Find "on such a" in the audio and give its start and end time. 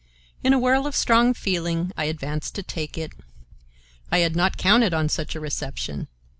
4.95-5.39